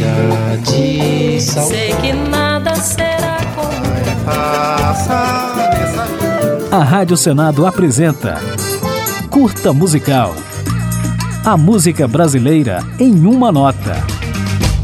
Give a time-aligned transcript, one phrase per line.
[0.00, 1.66] chega de sal.
[1.66, 3.70] Sei que nada será como
[6.72, 8.40] A Rádio Senado apresenta
[9.28, 10.34] Curta Musical.
[11.44, 13.96] A música brasileira em uma nota.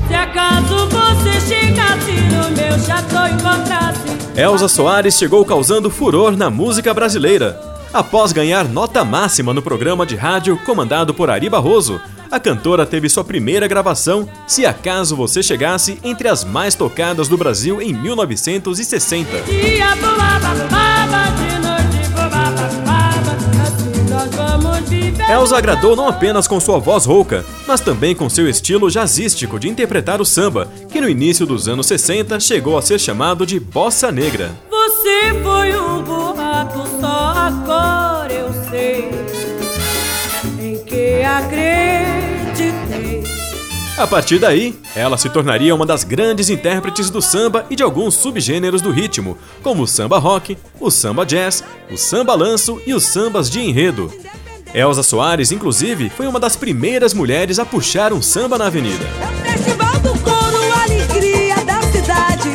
[0.08, 4.00] Se acaso você chegasse no meu chateau encontrasse
[4.36, 7.58] Elza Soares chegou causando furor na música brasileira.
[7.92, 12.00] Após ganhar nota máxima no programa de rádio comandado por Ari Barroso,
[12.30, 17.36] a cantora teve sua primeira gravação Se Acaso Você Chegasse entre as mais tocadas do
[17.36, 19.42] Brasil em 1960.
[19.42, 25.32] dia voava, baba, de noite voava, baba, assim.
[25.32, 29.68] Elza agradou não apenas com sua voz rouca, mas também com seu estilo jazzístico de
[29.68, 34.12] interpretar o samba, que no início dos anos 60 chegou a ser chamado de bossa
[34.12, 34.52] negra.
[34.70, 36.02] Você foi um
[43.98, 48.14] A partir daí, ela se tornaria uma das grandes intérpretes do samba e de alguns
[48.14, 53.04] subgêneros do ritmo, como o samba rock, o samba jazz, o samba lanço e os
[53.04, 54.12] sambas de enredo.
[54.74, 59.06] Elza Soares, inclusive, foi uma das primeiras mulheres a puxar um samba na avenida.
[61.82, 62.50] Mocidade.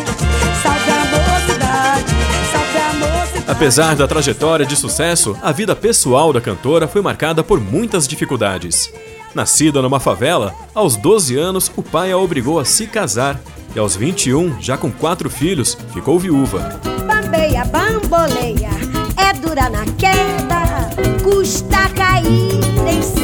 [3.48, 8.94] Apesar da trajetória de sucesso, a vida pessoal da cantora foi marcada por muitas dificuldades.
[9.34, 13.40] Nascida numa favela, aos 12 anos o pai a obrigou a se casar
[13.76, 16.80] e aos 21, já com quatro filhos, ficou viúva.
[17.08, 18.70] Bambeia, bamboleia,
[19.16, 20.90] é dura na queda,
[21.24, 23.22] custa cair em si.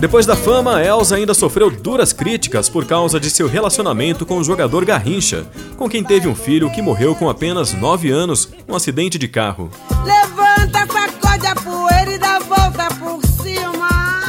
[0.00, 4.44] Depois da fama, Elsa ainda sofreu duras críticas por causa de seu relacionamento com o
[4.44, 9.18] jogador Garrincha, com quem teve um filho que morreu com apenas 9 anos num acidente
[9.18, 9.70] de carro.
[10.04, 13.83] Levanta, sacode a poeira e dá volta por cima.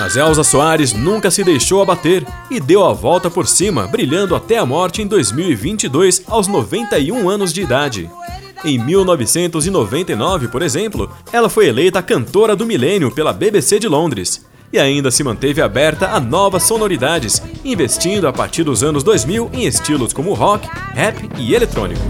[0.06, 4.56] Mas Elza Soares nunca se deixou abater e deu a volta por cima, brilhando até
[4.60, 8.08] a morte em 2022, aos 91 anos de idade.
[8.64, 14.46] Em 1999, por exemplo, ela foi eleita cantora do milênio pela BBC de Londres.
[14.72, 19.66] E ainda se manteve aberta a novas sonoridades, investindo a partir dos anos 2000 em
[19.66, 22.02] estilos como rock, rap e eletrônico.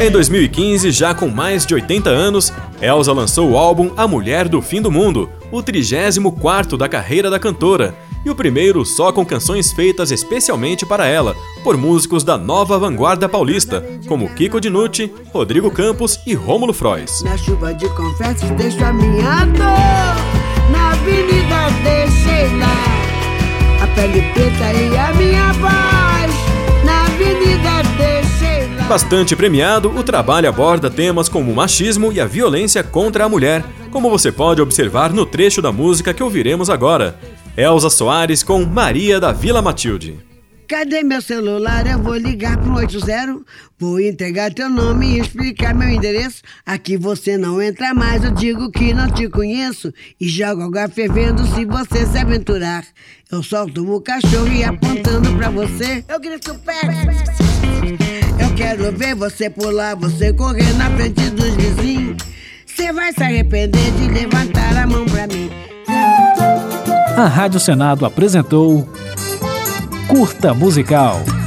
[0.00, 4.62] Em 2015, já com mais de 80 anos, Elsa lançou o álbum A Mulher do
[4.62, 7.94] Fim do Mundo, o 34º da carreira da cantora,
[8.24, 13.28] e o primeiro só com canções feitas especialmente para ela, por músicos da nova vanguarda
[13.28, 17.22] paulista, como Kiko Dinucci, Rodrigo Campos e Rômulo Frois.
[17.22, 20.70] Na chuva de confetes deixo a minha dor.
[20.70, 25.97] Na avenida deixei lá A pele preta e a minha voz
[28.88, 33.62] Bastante premiado, o trabalho aborda temas como o machismo e a violência contra a mulher,
[33.90, 37.14] como você pode observar no trecho da música que ouviremos agora.
[37.54, 40.18] Elza Soares com Maria da Vila Matilde.
[40.66, 41.86] Cadê meu celular?
[41.86, 43.40] Eu vou ligar pro 80
[43.78, 48.70] Vou entregar teu nome e explicar meu endereço Aqui você não entra mais, eu digo
[48.70, 52.84] que não te conheço E jogo água fervendo se você se aventurar
[53.32, 59.50] Eu solto o cachorro e apontando pra você Eu grito perto Eu quero ver você
[59.50, 62.16] pular, você correr na frente dos vizinhos
[62.66, 65.50] Você vai se arrepender de levantar a mão pra mim
[67.16, 68.88] A Rádio Senado apresentou
[70.08, 71.37] Curta Musical.